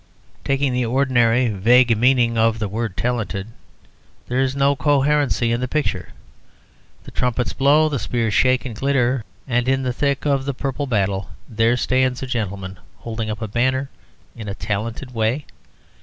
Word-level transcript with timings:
Taking 0.43 0.73
the 0.73 0.83
ordinary 0.87 1.49
vague 1.49 1.95
meaning 1.95 2.35
of 2.35 2.57
the 2.57 2.67
word 2.67 2.97
"talented," 2.97 3.49
there 4.27 4.39
is 4.39 4.55
no 4.55 4.75
coherency 4.75 5.51
in 5.51 5.61
the 5.61 5.67
picture. 5.67 6.09
The 7.03 7.11
trumpets 7.11 7.53
blow, 7.53 7.87
the 7.87 7.99
spears 7.99 8.33
shake 8.33 8.65
and 8.65 8.75
glitter, 8.75 9.23
and 9.47 9.67
in 9.67 9.83
the 9.83 9.93
thick 9.93 10.25
of 10.25 10.45
the 10.45 10.55
purple 10.55 10.87
battle 10.87 11.29
there 11.47 11.77
stands 11.77 12.23
a 12.23 12.25
gentleman 12.25 12.79
holding 12.97 13.29
up 13.29 13.43
a 13.43 13.47
banner 13.47 13.91
in 14.35 14.47
a 14.47 14.55
talented 14.55 15.13
way. 15.13 15.45